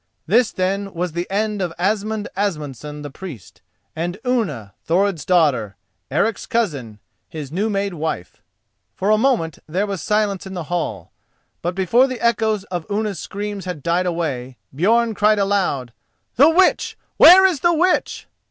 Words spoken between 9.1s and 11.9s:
a moment there was silence in the hall. But